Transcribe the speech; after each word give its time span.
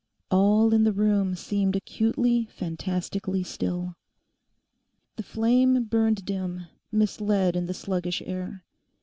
All 0.31 0.73
in 0.73 0.83
the 0.83 0.91
room 0.91 1.35
seemed 1.35 1.75
acutely 1.75 2.45
fantastically 2.45 3.43
still. 3.43 3.97
The 5.15 5.21
flame 5.21 5.83
burned 5.83 6.25
dim, 6.25 6.65
enisled 6.91 7.55
in 7.55 7.67
the 7.67 7.73
sluggish 7.75 8.23
air. 8.25 8.63